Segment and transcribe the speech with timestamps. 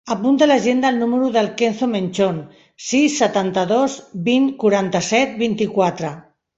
[0.13, 2.41] Apunta a l'agenda el número del Kenzo Menchon:
[2.87, 4.01] sis, setanta-dos,
[4.33, 6.17] vint, quaranta-set, vint-i-quatre.